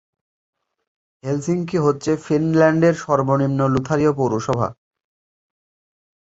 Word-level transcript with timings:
Helsinki 1.23 1.77
হচ্ছে 1.77 2.11
ফিনল্যান্ডের 2.17 2.95
সর্বনিম্ন 2.95 3.59
লুথারীয় 3.67 4.11
পৌরসভা। 4.13 4.67